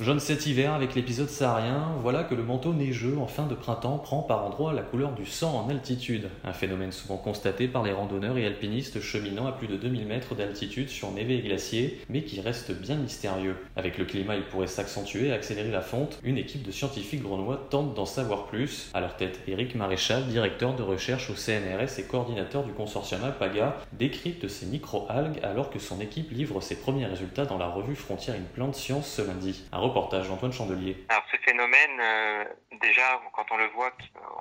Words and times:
Jaune 0.00 0.18
cet 0.18 0.46
hiver 0.46 0.74
avec 0.74 0.96
l'épisode 0.96 1.28
saharien, 1.28 1.92
voilà 2.02 2.24
que 2.24 2.34
le 2.34 2.42
manteau 2.42 2.74
neigeux 2.74 3.16
en 3.16 3.28
fin 3.28 3.46
de 3.46 3.54
printemps 3.54 3.98
prend 3.98 4.22
par 4.22 4.44
endroits 4.44 4.72
la 4.72 4.82
couleur 4.82 5.12
du 5.12 5.24
sang 5.24 5.64
en 5.64 5.70
altitude, 5.70 6.30
un 6.42 6.52
phénomène 6.52 6.90
souvent 6.90 7.16
constaté 7.16 7.68
par 7.68 7.84
les 7.84 7.92
randonneurs 7.92 8.36
et 8.36 8.44
alpinistes 8.44 9.00
cheminant 9.00 9.46
à 9.46 9.52
plus 9.52 9.68
de 9.68 9.76
2000 9.76 10.06
mètres 10.06 10.34
d'altitude 10.34 10.88
sur 10.88 11.12
névé 11.12 11.38
et 11.38 11.42
glaciers, 11.42 12.00
mais 12.08 12.24
qui 12.24 12.40
reste 12.40 12.72
bien 12.72 12.96
mystérieux. 12.96 13.54
Avec 13.76 13.96
le 13.96 14.04
climat, 14.04 14.34
il 14.34 14.42
pourrait 14.42 14.66
s'accentuer 14.66 15.28
et 15.28 15.32
accélérer 15.32 15.70
la 15.70 15.80
fonte. 15.80 16.18
Une 16.24 16.38
équipe 16.38 16.64
de 16.64 16.72
scientifiques 16.72 17.22
grenouillois 17.22 17.64
tente 17.70 17.94
d'en 17.94 18.04
savoir 18.04 18.46
plus. 18.46 18.90
À 18.94 19.00
leur 19.00 19.16
tête, 19.16 19.42
Éric 19.46 19.76
Maréchal, 19.76 20.26
directeur 20.26 20.74
de 20.74 20.82
recherche 20.82 21.30
au 21.30 21.34
CNRS 21.34 22.00
et 22.00 22.02
coordinateur 22.02 22.64
du 22.64 22.72
consortium 22.72 23.22
APAGA, 23.22 23.76
décrypte 23.92 24.48
ces 24.48 24.66
micro-algues 24.66 25.38
alors 25.44 25.70
que 25.70 25.78
son 25.78 26.00
équipe 26.00 26.32
livre 26.32 26.60
ses 26.60 26.74
premiers 26.74 27.06
résultats 27.06 27.46
dans 27.46 27.58
la 27.58 27.68
revue 27.68 27.94
Frontière 27.94 28.34
in 28.34 28.54
Plant 28.54 28.72
Science 28.72 29.06
ce 29.06 29.22
lundi 29.22 29.62
reportage 29.84 30.28
d'Antoine 30.28 30.52
Chandelier. 30.52 30.96
Alors 31.08 31.24
ce 31.30 31.36
phénomène, 31.38 32.00
euh, 32.00 32.44
déjà, 32.80 33.20
quand 33.32 33.46
on 33.50 33.56
le 33.56 33.68
voit, 33.68 33.92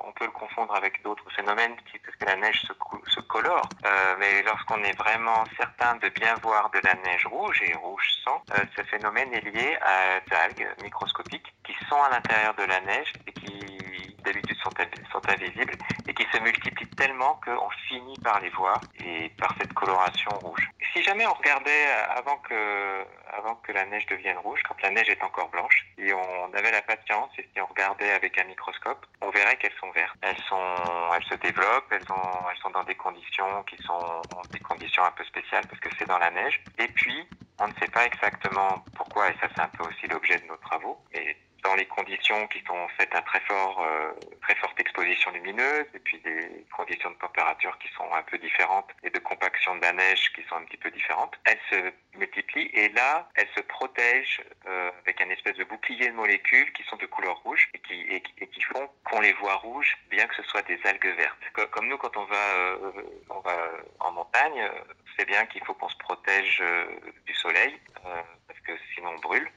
on 0.05 0.11
peut 0.13 0.25
le 0.25 0.31
confondre 0.31 0.73
avec 0.75 1.01
d'autres 1.03 1.29
phénomènes, 1.35 1.75
parce 2.03 2.15
que 2.17 2.25
la 2.25 2.35
neige 2.35 2.61
se, 2.61 3.19
colore. 3.21 3.67
Euh, 3.85 4.15
mais 4.19 4.43
lorsqu'on 4.43 4.83
est 4.83 4.97
vraiment 4.97 5.43
certain 5.57 5.95
de 5.95 6.09
bien 6.09 6.35
voir 6.43 6.69
de 6.69 6.79
la 6.83 6.93
neige 7.05 7.25
rouge 7.25 7.61
et 7.63 7.73
rouge 7.73 8.07
sang, 8.23 8.43
euh, 8.51 8.63
ce 8.77 8.83
phénomène 8.83 9.33
est 9.33 9.41
lié 9.41 9.77
à 9.81 10.19
des 10.19 10.35
algues 10.35 10.67
microscopiques 10.83 11.51
qui 11.63 11.73
sont 11.89 12.01
à 12.01 12.09
l'intérieur 12.09 12.53
de 12.55 12.63
la 12.63 12.79
neige 12.81 13.11
et 13.27 13.31
qui 13.31 14.15
d'habitude 14.23 14.57
sont 14.63 15.29
invisibles 15.29 15.73
et 16.07 16.13
qui 16.13 16.25
se 16.31 16.39
multiplient 16.41 16.95
tellement 16.95 17.39
qu'on 17.43 17.69
finit 17.87 18.17
par 18.23 18.39
les 18.39 18.49
voir 18.49 18.79
et 19.03 19.29
par 19.37 19.53
cette 19.59 19.73
coloration 19.73 20.31
rouge. 20.41 20.69
Si 20.93 21.03
jamais 21.03 21.25
on 21.25 21.33
regardait 21.33 21.85
avant 22.15 22.37
que, 22.37 23.03
avant 23.43 23.55
que 23.55 23.71
la 23.71 23.85
neige 23.85 24.05
devienne 24.07 24.37
rouge, 24.37 24.61
quand 24.67 24.81
la 24.81 24.89
neige 24.89 25.09
est 25.09 25.21
encore 25.23 25.49
blanche, 25.49 25.85
et 25.97 26.13
on 26.13 26.53
avait 26.53 26.71
la 26.71 26.81
patience 26.81 27.29
et 27.37 27.47
si 27.53 27.61
on 27.61 27.65
regardait 27.65 28.11
avec 28.11 28.37
un 28.37 28.45
microscope, 28.45 29.05
on 29.21 29.29
verrait 29.31 29.57
qu'elles 29.57 29.77
sont 29.79 29.91
vertes. 29.91 30.15
Elles 30.21 30.41
sont, 30.47 30.75
elles 31.15 31.23
se 31.23 31.35
développent, 31.35 31.91
elles, 31.91 32.11
ont, 32.11 32.49
elles 32.49 32.57
sont 32.61 32.69
dans 32.69 32.83
des 32.83 32.95
conditions 32.95 33.63
qui 33.63 33.77
sont 33.83 34.21
des 34.51 34.59
conditions 34.59 35.03
un 35.03 35.11
peu 35.11 35.23
spéciales 35.25 35.65
parce 35.67 35.79
que 35.81 35.89
c'est 35.97 36.07
dans 36.07 36.19
la 36.19 36.31
neige. 36.31 36.61
Et 36.79 36.87
puis, 36.87 37.27
on 37.59 37.67
ne 37.67 37.73
sait 37.73 37.91
pas 37.91 38.05
exactement 38.05 38.83
pourquoi, 38.95 39.29
et 39.29 39.35
ça 39.41 39.47
c'est 39.53 39.61
un 39.61 39.69
peu 39.69 39.83
aussi 39.83 40.07
l'objet 40.07 40.39
de 40.39 40.45
nos 40.45 40.57
travaux. 40.57 40.97
Et 41.13 41.35
dans 41.63 41.75
les 41.75 41.85
conditions 41.85 42.47
qui 42.47 42.61
sont 42.67 42.87
faites 42.97 43.13
à 43.15 43.21
très 43.21 43.39
fort, 43.41 43.81
euh, 43.81 44.11
très 44.41 44.55
forte 44.55 44.79
exposition 44.79 45.31
lumineuse, 45.31 45.85
et 45.93 45.99
puis 45.99 46.19
des 46.19 46.65
conditions 46.75 47.11
de 47.11 47.15
température 47.15 47.77
qui 47.79 47.87
sont 47.95 48.11
un 48.13 48.23
peu 48.23 48.37
différentes, 48.37 48.89
et 49.03 49.09
de 49.09 49.19
compaction 49.19 49.75
de 49.75 49.81
la 49.81 49.93
neige 49.93 50.31
qui 50.33 50.43
sont 50.49 50.55
un 50.55 50.65
petit 50.65 50.77
peu 50.77 50.91
différentes, 50.91 51.35
elles 51.45 51.59
se 51.69 52.17
multiplient, 52.17 52.69
et 52.73 52.89
là, 52.89 53.29
elles 53.35 53.49
se 53.55 53.61
protègent 53.61 54.43
euh, 54.67 54.91
avec 55.03 55.21
un 55.21 55.29
espèce 55.29 55.55
de 55.55 55.63
bouclier 55.63 56.09
de 56.09 56.15
molécules 56.15 56.71
qui 56.73 56.83
sont 56.83 56.97
de 56.97 57.05
couleur 57.05 57.37
rouge, 57.43 57.69
et 57.73 57.79
qui, 57.79 58.01
et, 58.01 58.23
et 58.39 58.47
qui 58.47 58.61
font 58.61 58.89
qu'on 59.05 59.21
les 59.21 59.33
voit 59.33 59.55
rouges, 59.55 59.97
bien 60.09 60.27
que 60.27 60.35
ce 60.35 60.43
soit 60.43 60.63
des 60.63 60.79
algues 60.85 61.15
vertes. 61.15 61.69
Comme 61.71 61.87
nous, 61.87 61.97
quand 61.97 62.15
on 62.17 62.25
va, 62.25 62.35
euh, 62.35 62.91
on 63.29 63.39
va 63.39 63.57
en 63.99 64.11
montagne, 64.11 64.69
c'est 65.17 65.25
bien 65.25 65.45
qu'il 65.45 65.63
faut 65.63 65.73
qu'on 65.75 65.89
se 65.89 65.97
protège 65.97 66.59
euh, 66.61 66.85
du 67.25 67.33
soleil, 67.35 67.79
euh, 68.05 68.21
parce 68.47 68.59
que 68.61 68.71
sinon 68.93 69.11
on 69.11 69.19
brûle 69.19 69.49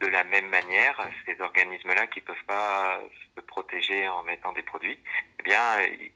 de 0.00 0.06
la 0.06 0.24
même 0.24 0.48
manière, 0.48 0.96
ces 1.26 1.40
organismes-là 1.40 2.06
qui 2.08 2.20
peuvent 2.20 2.44
pas 2.46 3.00
se 3.36 3.40
protéger 3.40 4.08
en 4.08 4.22
mettant 4.22 4.52
des 4.52 4.62
produits, 4.62 4.98
eh 5.40 5.42
bien, 5.42 5.62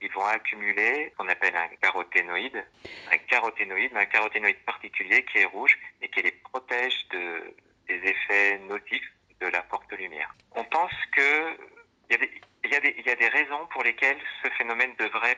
ils 0.01 0.13
vont 0.13 0.25
accumuler 0.25 1.11
ce 1.11 1.17
qu'on 1.17 1.29
appelle 1.29 1.57
un 1.57 1.69
caroténoïde, 1.81 2.65
un 3.13 3.19
caroténoïde, 3.19 3.97
un 3.97 4.07
caroténoïde 4.07 4.59
particulier 4.65 5.25
qui 5.25 5.39
est 5.39 5.45
rouge 5.45 5.79
et 6.03 6.09
qui 6.09 6.23
les 6.23 6.33
protège 6.33 7.09
de, 7.11 7.55
des 7.89 7.97
effets 7.97 8.59
nocifs 8.69 9.13
de 9.41 9.47
la 9.47 9.63
porte-lumière. 9.63 10.35
On 10.55 10.65
pense 10.65 10.93
que 11.13 11.57
il 12.11 12.17
y, 12.71 13.07
y 13.07 13.11
a 13.11 13.17
des, 13.17 13.29
raisons 13.29 13.67
pour 13.71 13.83
lesquelles 13.83 14.19
ce 14.43 14.49
phénomène 14.51 14.95
devrait 14.99 15.37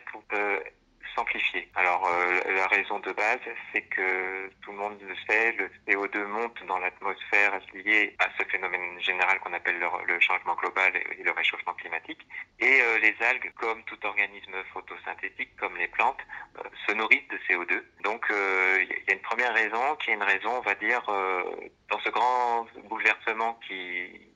Alors 1.76 2.06
euh, 2.06 2.40
la 2.56 2.66
raison 2.66 2.98
de 2.98 3.12
base, 3.12 3.38
c'est 3.72 3.82
que 3.82 4.50
tout 4.62 4.72
le 4.72 4.78
monde 4.78 4.98
le 5.00 5.14
sait, 5.28 5.52
le 5.52 5.70
CO2 5.86 6.24
monte 6.24 6.64
dans 6.66 6.78
l'atmosphère 6.78 7.58
lié 7.72 8.16
à 8.18 8.28
ce 8.38 8.44
phénomène 8.48 9.00
général 9.00 9.38
qu'on 9.40 9.52
appelle 9.52 9.78
le, 9.78 10.20
changement 10.20 10.54
global 10.56 10.92
et 10.96 11.22
le 11.22 11.30
réchauffement 11.30 11.74
climatique. 11.74 12.26
Et 12.58 12.80
euh, 12.82 12.98
les 12.98 13.14
algues, 13.24 13.52
comme 13.54 13.82
tout 13.84 13.98
organisme 14.04 14.52
photosynthétique, 14.72 15.56
comme 15.56 15.76
les 15.76 15.88
plantes, 15.88 16.20
euh, 16.58 16.68
se 16.86 16.92
nourrissent 16.92 17.28
de 17.28 17.38
CO2. 17.48 17.80
Donc 18.02 18.26
il 18.30 18.88
y 18.88 19.10
a 19.10 19.14
une 19.14 19.20
première 19.20 19.54
raison 19.54 19.96
qui 19.96 20.10
est 20.10 20.14
une 20.14 20.22
raison, 20.22 20.58
on 20.58 20.62
va 20.62 20.74
dire, 20.74 21.02
dans 21.88 22.00
ce 22.00 22.08
grand 22.10 22.66
bouleversement 22.88 23.58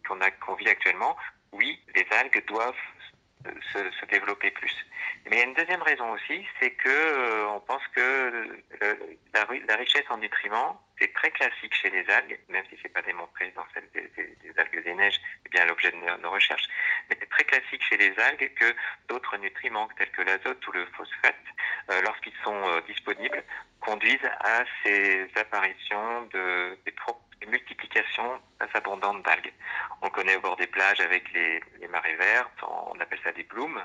qu'on 0.06 0.54
vit 0.54 0.69
actuellement. 0.69 1.16
Oui, 1.53 1.81
les 1.94 2.06
algues 2.16 2.44
doivent 2.47 2.75
se, 3.72 3.78
se, 3.91 4.06
développer 4.06 4.50
plus. 4.50 4.75
Mais 5.27 5.37
il 5.37 5.38
y 5.38 5.43
a 5.43 5.44
une 5.44 5.55
deuxième 5.55 5.82
raison 5.82 6.12
aussi, 6.12 6.47
c'est 6.60 6.71
que 6.72 6.88
euh, 6.88 7.49
on 7.49 7.60
pense 7.60 7.82
que 7.94 8.62
la, 9.32 9.77
richesse 9.77 10.05
en 10.10 10.19
nutriments, 10.19 10.81
c'est 10.99 11.12
très 11.12 11.31
classique 11.31 11.75
chez 11.75 11.91
les 11.91 12.09
algues, 12.10 12.38
même 12.49 12.65
si 12.71 12.78
c'est 12.83 12.88
pas 12.88 13.03
démontré 13.03 13.53
dans 13.56 13.65
celle 13.75 13.88
des, 13.93 14.10
algues 14.56 14.84
des 14.84 14.94
neiges, 14.94 15.21
c'est 15.43 15.50
bien 15.50 15.66
l'objet 15.66 15.91
de 15.91 16.22
nos, 16.22 16.31
recherches, 16.31 16.69
mais 17.09 17.16
c'est 17.19 17.28
très 17.28 17.44
classique 17.44 17.83
chez 17.88 17.97
les 17.97 18.19
algues 18.19 18.53
que 18.54 18.75
d'autres 19.09 19.37
nutriments 19.38 19.88
tels 19.99 20.10
que 20.10 20.22
l'azote 20.22 20.66
ou 20.69 20.72
le 20.72 20.87
phosphate, 20.97 21.34
euh, 21.91 22.03
lorsqu'ils 22.03 22.37
sont 22.44 22.69
euh, 22.69 22.81
disponibles, 22.83 23.43
conduisent 23.81 24.31
à 24.41 24.65
ces 24.83 25.28
apparitions 25.37 26.22
de 26.33 26.78
des 26.87 26.93
multiplication 27.47 28.41
assez 28.60 28.77
abondante 28.77 29.22
d'algues. 29.22 29.53
On 30.03 30.10
connaît 30.10 30.37
au 30.37 30.41
bord 30.41 30.56
des 30.56 30.66
plages 30.66 31.00
avec 31.00 31.31
les, 31.33 31.60
les 31.81 31.88
marées 31.88 32.16
vertes, 32.16 32.64
on 32.94 33.00
appelle 33.00 33.21
ça 33.22 33.32
des 33.32 33.44
blooms. 33.44 33.82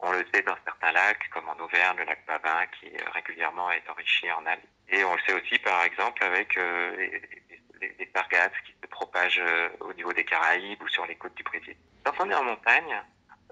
On 0.00 0.10
le 0.12 0.26
sait 0.34 0.42
dans 0.42 0.56
certains 0.64 0.92
lacs, 0.92 1.28
comme 1.30 1.48
en 1.48 1.56
Auvergne, 1.60 1.98
le 1.98 2.04
lac 2.04 2.26
Babin, 2.26 2.66
qui 2.78 2.90
régulièrement 3.14 3.70
est 3.70 3.88
enrichi 3.88 4.30
en 4.32 4.44
algues. 4.46 4.60
Et 4.88 5.04
on 5.04 5.14
le 5.14 5.20
sait 5.22 5.34
aussi, 5.34 5.58
par 5.60 5.84
exemple, 5.84 6.24
avec 6.24 6.56
euh, 6.56 6.96
les, 6.96 7.88
les, 7.98 8.06
qui 8.06 8.72
se 8.82 8.86
propagent 8.88 9.40
euh, 9.40 9.68
au 9.80 9.92
niveau 9.92 10.12
des 10.12 10.24
Caraïbes 10.24 10.82
ou 10.82 10.88
sur 10.88 11.06
les 11.06 11.14
côtes 11.14 11.34
du 11.34 11.42
Brésil. 11.44 11.76
Quand 12.04 12.14
on 12.18 12.30
est 12.30 12.34
en 12.34 12.44
montagne, 12.44 13.02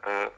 euh, 0.06 0.28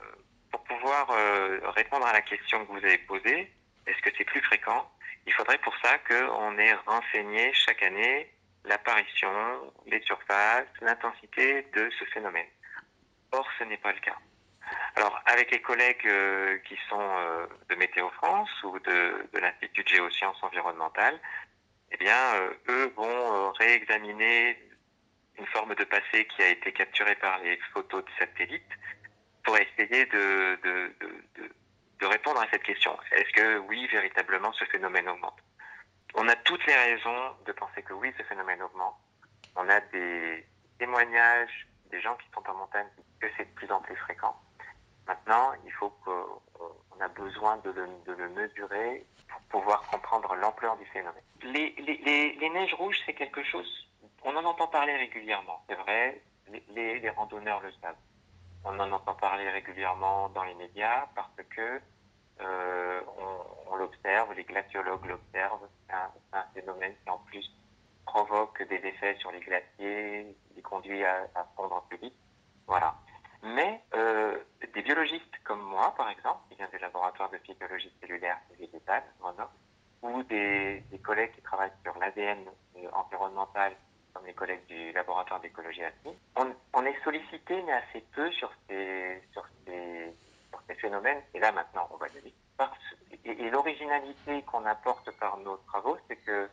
pour 0.51 0.63
pouvoir 0.65 1.11
euh, 1.11 1.61
répondre 1.71 2.07
à 2.07 2.13
la 2.13 2.21
question 2.21 2.65
que 2.67 2.73
vous 2.73 2.85
avez 2.85 2.99
posée, 2.99 3.51
est-ce 3.87 4.01
que 4.03 4.11
c'est 4.17 4.25
plus 4.25 4.43
fréquent? 4.43 4.91
Il 5.27 5.33
faudrait 5.33 5.59
pour 5.59 5.75
ça 5.79 5.99
qu'on 5.99 6.59
ait 6.59 6.75
renseigné 6.87 7.53
chaque 7.55 7.83
année 7.83 8.31
l'apparition, 8.65 9.73
les 9.87 10.01
surfaces, 10.03 10.69
l'intensité 10.81 11.63
de 11.75 11.91
ce 11.99 12.05
phénomène. 12.07 12.47
Or, 13.33 13.49
ce 13.59 13.65
n'est 13.65 13.79
pas 13.79 13.93
le 13.93 14.01
cas. 14.01 14.17
Alors, 14.97 15.21
avec 15.27 15.51
les 15.51 15.61
collègues 15.61 16.07
euh, 16.07 16.59
qui 16.69 16.77
sont 16.89 17.01
euh, 17.01 17.47
de 17.69 17.75
Météo 17.77 18.09
France 18.11 18.51
ou 18.65 18.79
de, 18.81 19.29
l'Institut 19.41 19.85
de 19.85 19.89
géosciences 19.89 20.43
environnementales, 20.43 21.19
eh 21.91 21.97
bien, 21.97 22.35
euh, 22.35 22.51
eux 22.69 22.93
vont 22.97 23.53
réexaminer 23.53 24.59
une 25.39 25.47
forme 25.47 25.75
de 25.75 25.85
passé 25.85 26.27
qui 26.27 26.43
a 26.43 26.49
été 26.49 26.73
capturée 26.73 27.17
par 27.17 27.39
les 27.41 27.59
photos 27.73 28.05
de 28.05 28.11
satellites 28.19 28.73
pour 29.45 29.57
essayer 29.57 30.07
de, 30.07 30.59
de 32.01 32.07
répondre 32.07 32.41
à 32.41 32.47
cette 32.51 32.63
question. 32.63 32.97
Est-ce 33.13 33.33
que 33.33 33.59
oui, 33.59 33.87
véritablement, 33.89 34.53
ce 34.53 34.65
phénomène 34.67 35.09
augmente? 35.09 35.39
On 36.15 36.29
a 36.29 36.37
toutes 36.37 36.65
les 36.67 36.75
raisons 36.75 37.37
de 37.47 37.53
penser 37.53 37.83
que 37.83 37.95
oui, 37.95 38.13
ce 38.19 38.23
phénomène 38.25 38.61
augmente. 38.63 38.97
On 39.57 39.69
a 39.69 39.81
des 39.81 40.47
témoignages 40.79 41.67
des 41.91 42.01
gens 42.01 42.17
qui 42.17 42.29
sont 42.35 42.43
en 42.51 42.55
montagne 42.55 42.89
que 43.21 43.29
c'est 43.37 43.45
de 43.45 43.55
plus 43.55 43.71
en 43.71 43.81
plus 43.81 43.97
fréquent. 43.97 44.37
Maintenant, 45.07 45.53
il 45.65 45.73
faut 45.73 45.91
qu'on 46.05 47.01
a 47.01 47.09
besoin 47.09 47.57
de 47.59 47.71
le, 47.71 48.29
mesurer 48.31 49.05
pour 49.29 49.61
pouvoir 49.61 49.83
comprendre 49.91 50.35
l'ampleur 50.37 50.77
du 50.77 50.85
phénomène. 50.87 51.23
Les, 51.43 51.75
les, 51.79 52.35
les, 52.35 52.51
neiges 52.51 52.75
rouges, 52.75 52.99
c'est 53.05 53.15
quelque 53.15 53.43
chose, 53.43 53.89
on 54.25 54.37
en 54.37 54.45
entend 54.45 54.69
parler 54.69 54.97
régulièrement. 54.97 55.63
C'est 55.69 55.75
vrai, 55.75 56.23
les, 56.71 57.11
randonneurs 57.11 57.61
le 57.61 57.73
savent. 57.83 57.97
On 58.65 58.79
en 58.79 58.93
entend 58.93 59.15
parler 59.15 59.49
régulièrement 59.51 60.29
dans 60.29 60.45
les 60.45 60.55
médias 60.55 61.07
parce 61.15 61.43
que 61.51 61.81
on, 63.69 63.77
l'observe, 63.77 64.33
les 64.35 64.45
glaciologues 64.45 65.07
l'observent. 65.07 65.69
C'est 65.89 65.95
un, 65.95 66.45
phénomène 66.55 66.95
qui 67.03 67.11
en 67.11 67.19
plus 67.19 67.51
provoque 68.05 68.63
des 68.69 68.77
effets 68.77 69.17
sur 69.17 69.33
les 69.33 69.41
glaciers, 69.41 70.37
les 70.55 70.63
conduit 70.63 71.05
à, 71.05 71.27
fondre 71.57 71.83
plus 71.89 71.99
vite. 71.99 72.15
Voilà. 72.67 72.95
Mais 73.43 73.83
des 74.75 74.83
biologistes 74.83 75.39
comme 75.45 75.61
moi, 75.61 75.95
par 75.97 76.09
exemple, 76.11 76.41
qui 76.49 76.57
vient 76.57 76.69
du 76.69 76.79
laboratoire 76.79 77.31
de 77.31 77.39
physiologie 77.39 77.93
cellulaire 78.01 78.39
et 78.53 78.67
végétale, 78.67 79.05
ou 80.03 80.23
des, 80.25 80.83
collègues 81.03 81.33
qui 81.33 81.43
travaillent 81.43 81.73
sur 81.83 81.97
l'ADN 81.99 82.45
environnemental, 82.93 83.75
comme 84.13 84.27
les 84.27 84.35
collègues 84.35 84.67
du 84.67 84.93
laboratoire 84.93 85.41
d'écologie 85.41 85.85
atomique, 85.85 86.19
on, 86.37 86.55
on, 86.75 86.85
est 86.85 87.03
sollicité, 87.05 87.63
mais 87.63 87.73
assez 87.73 88.05
peu 88.13 88.31
sur 88.33 88.53
ces, 88.69 89.23
phénomènes. 90.81 91.23
Et 91.35 91.39
là, 91.39 91.53
maintenant, 91.53 91.89
on 91.93 91.97
va 91.97 92.07
aller. 92.07 92.35
et, 93.25 93.31
et 93.31 93.51
l'originalité 93.51 94.43
qu'on 94.43 94.65
apporte 94.65 95.11
par 95.19 95.37
nos 95.39 95.57
travaux, 95.69 95.97
c'est 96.09 96.17
que 96.17 96.49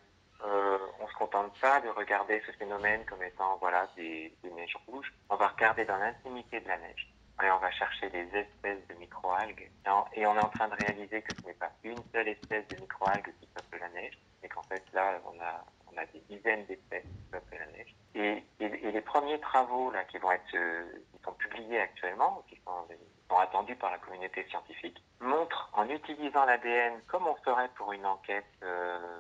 euh, 0.46 0.78
on 1.00 1.08
se 1.08 1.14
contente 1.16 1.58
pas 1.60 1.82
de 1.82 1.90
regarder 1.90 2.42
ce 2.46 2.52
phénomène 2.54 3.04
comme 3.06 3.22
étant 3.24 3.58
voilà 3.58 3.88
des, 3.96 4.34
des 4.44 4.52
neiges 4.52 4.78
rouges. 4.88 5.12
On 5.30 5.36
va 5.36 5.48
regarder 5.48 5.84
dans 5.86 5.98
l'intimité 5.98 6.62
de 6.62 6.68
la 6.68 6.78
neige. 6.78 7.10
Et 7.44 7.52
on 7.52 7.58
va 7.60 7.72
chercher 7.72 8.10
des 8.10 8.28
espèces 8.36 8.86
de 8.88 8.94
microalgues. 8.96 9.70
Et 10.14 10.26
on 10.26 10.36
est 10.36 10.44
en 10.44 10.50
train 10.50 10.68
de 10.68 10.76
réaliser 10.76 11.22
que 11.22 11.34
ce 11.42 11.48
n'est 11.48 11.54
pas 11.54 11.72
une 11.84 11.98
seule 12.14 12.28
espèce 12.28 12.68
de 12.68 12.82
microalgues 12.82 13.34
qui 13.40 13.48
peuple 13.48 13.80
la 13.80 13.90
neige, 13.90 14.18
mais 14.42 14.50
qu'en 14.50 14.64
fait 14.64 14.84
là, 14.94 15.20
on 15.26 15.40
a, 15.42 16.06
des 16.14 16.22
dizaines 16.30 16.66
d'espèces 16.66 17.04
qui 17.04 17.32
peuplent 17.32 17.58
la 17.60 17.72
neige. 17.78 17.96
Et, 18.16 18.44
les 18.60 19.02
premiers 19.02 19.40
travaux 19.40 19.92
là 19.92 20.04
qui 20.06 20.18
vont 20.18 20.32
être, 20.32 20.56
euh, 20.56 20.84
qui 21.12 21.24
sont 21.24 21.34
publiés 21.34 21.80
actuellement, 21.80 22.44
qui 22.50 22.56
sont, 22.66 22.88
sont 23.30 23.38
attendus 23.38 23.76
par 23.76 23.92
la 23.92 23.98
communauté 23.98 24.46
scientifique, 24.50 25.02
montrent 25.20 25.70
en 25.74 25.88
utilisant 25.90 26.46
l'ADN 26.46 27.02
comme 27.08 27.28
on 27.28 27.36
ferait 27.36 27.70
pour 27.76 27.94
une 27.94 28.06
enquête 28.06 28.46
euh, 28.64 29.20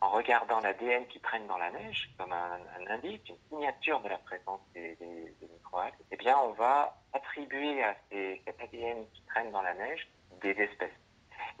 en 0.00 0.10
regardant 0.10 0.60
l'ADN 0.60 1.06
qui 1.06 1.20
traîne 1.20 1.46
dans 1.46 1.56
la 1.56 1.70
neige 1.70 2.10
comme 2.18 2.32
un, 2.32 2.58
indice, 2.90 3.20
une 3.28 3.36
signature 3.48 4.00
de 4.00 4.08
la 4.08 4.18
présence 4.18 4.60
des, 4.74 4.94
des, 4.96 5.34
des 5.40 5.48
microalgues, 5.52 5.94
eh 6.10 6.16
bien 6.16 6.36
on 6.38 6.52
va 6.52 6.96
attribuer 7.12 7.82
à 7.82 7.94
ces, 8.10 8.42
cet 8.44 8.60
ADN 8.60 9.06
qui 9.14 9.22
traîne 9.22 9.50
dans 9.52 9.62
la 9.62 9.74
neige 9.74 10.06
des 10.42 10.50
espèces. 10.50 10.92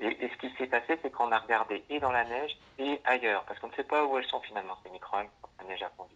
Et, 0.00 0.28
ce 0.28 0.36
qui 0.38 0.54
s'est 0.56 0.66
passé, 0.66 0.98
c'est 1.02 1.10
qu'on 1.10 1.30
a 1.30 1.38
regardé 1.38 1.84
et 1.88 2.00
dans 2.00 2.10
la 2.10 2.24
neige 2.24 2.56
et 2.78 3.00
ailleurs, 3.04 3.44
parce 3.44 3.58
qu'on 3.60 3.68
ne 3.68 3.74
sait 3.74 3.84
pas 3.84 4.04
où 4.04 4.18
elles 4.18 4.26
sont 4.26 4.40
finalement, 4.40 4.76
ces 4.82 4.90
microalgues, 4.90 5.30
quand 5.40 5.50
la 5.60 5.64
neige 5.68 5.82
a 5.82 5.90
fondu. 5.90 6.14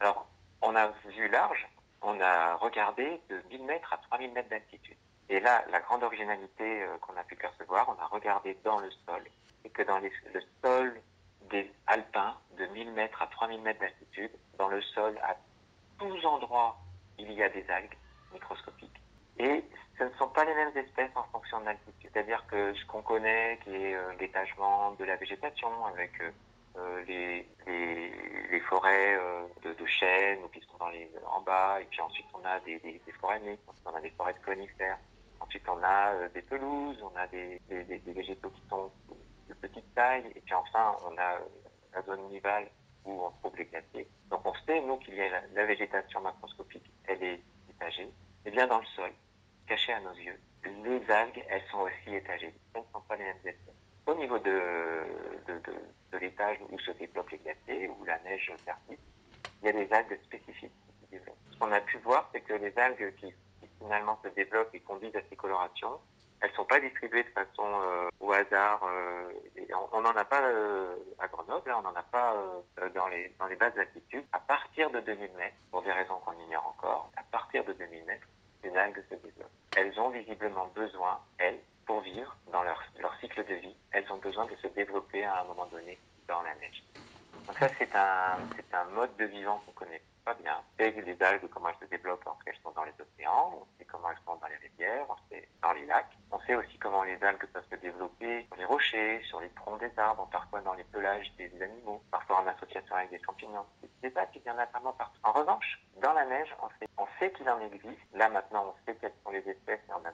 Alors, 0.00 0.26
on 0.62 0.74
a 0.76 0.88
vu 1.06 1.28
large, 1.28 1.68
on 2.02 2.20
a 2.20 2.54
regardé 2.56 3.20
de 3.28 3.42
1000 3.50 3.64
mètres 3.64 3.92
à 3.92 3.98
3000 3.98 4.32
mètres 4.32 4.48
d'altitude. 4.48 4.96
Et 5.28 5.40
là, 5.40 5.64
la 5.70 5.80
grande 5.80 6.04
originalité 6.04 6.82
euh, 6.82 6.96
qu'on 6.98 7.16
a 7.16 7.24
pu 7.24 7.34
percevoir, 7.34 7.88
on 7.88 8.00
a 8.00 8.06
regardé 8.06 8.56
dans 8.62 8.78
le 8.78 8.90
sol, 9.06 9.24
et 9.64 9.70
que 9.70 9.82
dans 9.82 9.98
le 9.98 10.10
sol 10.62 11.00
des 11.50 11.70
alpins, 11.86 12.36
de 12.58 12.66
1000 12.66 12.92
mètres 12.92 13.20
à 13.22 13.26
3000 13.26 13.60
mètres 13.62 13.80
d'altitude, 13.80 14.30
dans 14.58 14.68
le 14.68 14.80
sol, 14.82 15.18
à 15.22 15.36
tous 15.98 16.24
endroits, 16.26 16.76
il 17.18 17.32
y 17.32 17.42
a 17.42 17.48
des 17.48 17.68
algues 17.70 17.96
microscopiques. 18.32 19.00
Et 19.38 19.64
ce 19.98 20.04
ne 20.04 20.10
sont 20.18 20.28
pas 20.28 20.44
les 20.44 20.54
mêmes 20.54 20.76
espèces 20.76 21.10
en 21.14 21.24
fonction 21.24 21.60
de 21.60 21.66
l'altitude. 21.66 22.10
C'est-à-dire 22.12 22.44
que 22.46 22.74
ce 22.74 22.84
qu'on 22.86 23.02
connaît, 23.02 23.58
qui 23.64 23.70
est 23.70 23.94
euh, 23.94 24.12
l'étagement 24.18 24.92
de 24.92 25.04
la 25.04 25.16
végétation, 25.16 25.68
avec 25.86 26.12
euh, 26.20 26.30
euh 26.76 27.04
les, 27.06 27.46
les, 27.66 28.60
forêts 28.60 29.18
de, 29.62 29.72
de, 29.72 29.86
chênes 29.86 30.40
qui 30.52 30.60
sont 30.60 30.76
dans 30.78 30.88
les, 30.88 31.10
en 31.26 31.40
bas, 31.40 31.80
et 31.80 31.84
puis 31.84 32.00
ensuite 32.00 32.26
on 32.34 32.44
a 32.44 32.58
des, 32.60 32.78
des, 32.80 33.00
forêts 33.20 33.40
mixtes, 33.40 33.62
on 33.84 33.94
a 33.94 34.00
des 34.00 34.10
forêts 34.10 34.34
de 34.34 34.44
conifères, 34.44 34.98
ensuite 35.40 35.62
on 35.68 35.82
a 35.82 36.28
des 36.28 36.42
pelouses, 36.42 37.02
on 37.02 37.16
a 37.16 37.26
des, 37.28 37.60
des, 37.68 38.12
végétaux 38.12 38.50
qui 38.50 38.62
sont 38.68 38.90
de 39.48 39.54
petite 39.54 39.94
taille, 39.94 40.24
et 40.34 40.40
puis 40.40 40.54
enfin 40.54 40.96
on 41.04 41.16
a 41.18 41.38
la 41.94 42.02
zone 42.02 42.28
nivale 42.28 42.68
où 43.04 43.24
on 43.24 43.30
trouve 43.40 43.56
les 43.56 43.64
glaciers. 43.66 44.08
Donc 44.30 44.40
on 44.44 44.54
sait, 44.66 44.80
nous, 44.80 44.96
qu'il 44.98 45.14
y 45.14 45.22
a 45.22 45.40
la, 45.54 45.66
végétation 45.66 46.20
macroscopique, 46.20 46.90
elle 47.06 47.22
est 47.22 47.40
étagée, 47.70 48.08
et 48.44 48.50
bien 48.50 48.66
dans 48.66 48.80
le 48.80 48.86
sol, 48.86 49.10
cachées 49.66 49.92
à 49.92 50.00
nos 50.00 50.14
yeux. 50.14 50.38
Les 50.84 51.10
algues, 51.10 51.44
elles 51.48 51.62
sont 51.70 51.78
aussi 51.78 52.14
étagées. 52.14 52.52
Elles 52.74 52.82
ne 52.82 52.86
sont 52.92 53.00
pas 53.02 53.16
les 53.16 53.24
mêmes 53.24 53.36
espèces. 53.36 53.74
Au 54.06 54.14
niveau 54.14 54.38
de, 54.38 54.60
de, 55.46 55.60
de, 56.12 56.18
l'étage 56.18 56.58
où 56.70 56.78
se 56.78 56.90
développent 56.92 57.30
les 57.30 57.38
glaciers, 57.38 57.88
où 57.88 58.04
la 58.04 58.18
neige 58.20 58.52
persiste, 58.64 59.02
il 59.62 59.66
y 59.66 59.68
a 59.68 59.72
des 59.72 59.92
algues 59.92 60.18
spécifiques 60.24 60.72
qui 60.72 61.06
se 61.06 61.10
développent. 61.10 61.36
Ce 61.52 61.58
qu'on 61.58 61.72
a 61.72 61.80
pu 61.80 61.98
voir, 61.98 62.28
c'est 62.32 62.40
que 62.40 62.54
les 62.54 62.76
algues 62.78 63.14
qui, 63.16 63.32
finalement 63.78 64.18
se 64.22 64.28
développent 64.28 64.74
et 64.74 64.80
conduisent 64.80 65.16
à 65.16 65.22
ces 65.28 65.36
colorations, 65.36 66.00
elles 66.46 66.54
sont 66.54 66.64
pas 66.64 66.78
distribuées 66.78 67.24
de 67.24 67.28
façon 67.30 67.64
euh, 67.64 68.08
au 68.20 68.32
hasard. 68.32 68.80
Euh, 68.84 69.32
on 69.92 70.00
n'en 70.00 70.14
a 70.14 70.24
pas 70.24 70.42
euh, 70.42 70.94
à 71.18 71.26
Grenoble, 71.26 71.70
hein, 71.70 71.76
on 71.78 71.82
n'en 71.82 71.94
a 71.94 72.02
pas 72.04 72.34
dans 72.94 73.08
les 73.08 73.32
dans 73.38 73.46
les 73.46 73.56
basses 73.56 73.76
altitudes. 73.76 74.24
À 74.32 74.38
partir 74.38 74.90
de 74.90 75.00
2000 75.00 75.32
mètres, 75.32 75.56
pour 75.70 75.82
des 75.82 75.90
raisons 75.90 76.18
qu'on 76.24 76.38
ignore 76.46 76.66
encore, 76.66 77.10
à 77.16 77.22
partir 77.24 77.64
de 77.64 77.72
2000 77.72 78.04
mètres, 78.04 78.28
les 78.62 78.76
algues 78.76 79.02
se 79.10 79.16
développent. 79.16 79.50
Elles 79.76 79.98
ont 79.98 80.10
visiblement 80.10 80.70
besoin, 80.74 81.18
elles, 81.38 81.58
pour 81.84 82.00
vivre 82.02 82.36
dans 82.52 82.62
leur, 82.62 82.80
leur 83.00 83.14
cycle 83.20 83.44
de 83.44 83.54
vie, 83.54 83.76
elles 83.90 84.10
ont 84.12 84.18
besoin 84.18 84.46
de 84.46 84.54
se 84.56 84.68
développer 84.68 85.24
à 85.24 85.40
un 85.40 85.44
moment 85.44 85.66
donné 85.66 85.98
dans 86.28 86.42
la 86.42 86.54
neige. 86.56 86.84
Donc 87.46 87.58
ça, 87.58 87.68
c'est 87.78 87.94
un, 87.94 88.38
c'est 88.54 88.74
un 88.74 88.84
mode 88.86 89.14
de 89.16 89.24
vivant 89.24 89.60
qu'on 89.66 89.72
connaît 89.72 90.02
pas 90.26 90.34
bien. 90.34 90.56
On 90.58 90.82
sait 90.82 90.90
les 90.90 91.22
algues, 91.22 91.48
comment 91.50 91.68
elles 91.68 91.86
se 91.86 91.88
développent 91.88 92.24
lorsqu'elles 92.24 92.58
sont 92.60 92.72
dans 92.72 92.82
les 92.82 92.92
océans, 93.00 93.62
on 93.62 93.66
sait 93.78 93.84
comment 93.84 94.10
elles 94.10 94.18
sont 94.26 94.34
dans 94.34 94.48
les 94.48 94.56
rivières, 94.56 95.06
on 95.08 95.16
sait 95.30 95.48
dans 95.62 95.72
les 95.72 95.86
lacs. 95.86 96.18
On 96.32 96.40
sait 96.40 96.56
aussi 96.56 96.76
comment 96.78 97.04
les 97.04 97.22
algues 97.22 97.46
peuvent 97.46 97.68
se 97.70 97.76
développer 97.76 98.44
sur 98.46 98.56
les 98.56 98.64
rochers, 98.64 99.22
sur 99.22 99.40
les 99.40 99.50
troncs 99.50 99.78
des 99.78 99.96
arbres, 99.96 100.28
parfois 100.32 100.60
dans 100.62 100.74
les 100.74 100.82
pelages 100.82 101.32
des 101.38 101.50
animaux, 101.62 102.02
parfois 102.10 102.42
en 102.42 102.46
association 102.48 102.96
avec 102.96 103.10
des 103.10 103.22
champignons. 103.22 103.64
C'est 104.02 104.12
ça 104.12 104.26
qu'il 104.26 104.42
y 104.42 104.50
en 104.50 104.58
a 104.58 104.66
vraiment 104.66 104.92
partout. 104.94 105.20
En 105.22 105.32
revanche, 105.32 105.80
dans 106.02 106.12
la 106.12 106.26
neige, 106.26 106.52
on 106.98 107.06
sait, 107.20 107.30
qu'il 107.32 107.48
en 107.48 107.60
existe. 107.60 108.00
Là, 108.14 108.28
maintenant, 108.28 108.74
on 108.74 108.84
sait 108.84 108.96
quelles 109.00 109.14
sont 109.24 109.30
les 109.30 109.48
espèces 109.48 109.80
et 109.88 109.92
on 109.92 110.04
a, 110.04 110.12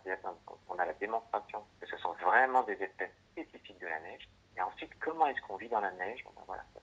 on 0.68 0.78
a 0.78 0.84
la 0.84 0.92
démonstration 0.94 1.64
que 1.80 1.86
ce 1.86 1.96
sont 1.96 2.12
vraiment 2.22 2.62
des 2.64 2.80
espèces 2.82 3.12
spécifiques 3.32 3.80
de 3.80 3.86
la 3.86 3.98
neige. 4.00 4.28
Et 4.56 4.60
ensuite, 4.60 4.92
comment 5.00 5.26
est-ce 5.26 5.40
qu'on 5.42 5.56
vit 5.56 5.68
dans 5.68 5.80
la 5.80 5.90
neige? 5.92 6.22
Ben 6.46 6.82